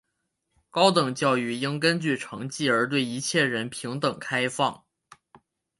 [0.71, 4.83] 高等教育应根据成绩而对一切人平等开放。